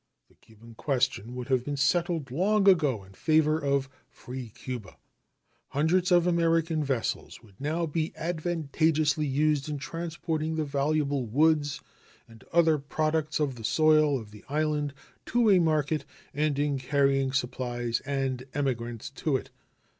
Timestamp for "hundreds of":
5.67-6.25